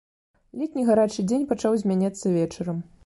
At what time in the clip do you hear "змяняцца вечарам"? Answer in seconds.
1.83-2.81